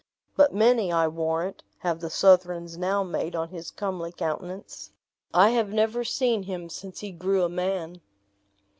but 0.35 0.51
many, 0.51 0.91
I 0.91 1.07
warrant, 1.07 1.61
have 1.81 1.99
the 1.99 2.09
Southrons 2.09 2.75
now 2.75 3.03
made 3.03 3.35
on 3.35 3.49
his 3.49 3.69
comely 3.69 4.11
countenance. 4.11 4.89
I 5.31 5.51
have 5.51 5.69
never 5.69 6.03
seen 6.03 6.41
him 6.41 6.69
since 6.69 7.01
he 7.01 7.11
grew 7.11 7.43
a 7.43 7.49
man." 7.49 8.01